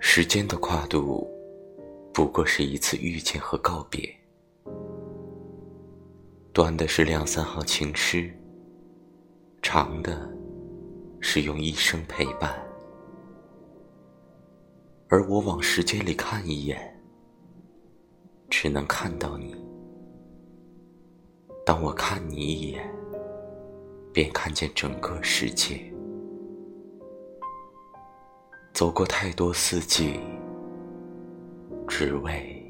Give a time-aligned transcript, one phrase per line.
[0.00, 1.26] 时间的跨度，
[2.12, 4.02] 不过是一次遇见和告别；
[6.52, 8.32] 短的是两三行情诗，
[9.62, 10.28] 长的
[11.20, 12.54] 是用一生陪伴。
[15.08, 17.00] 而我往时间里看一眼，
[18.50, 19.54] 只能看到你。
[21.64, 22.94] 当我看你一眼，
[24.12, 25.93] 便看见整个世界。
[28.74, 30.18] 走过太多四季，
[31.86, 32.63] 只为。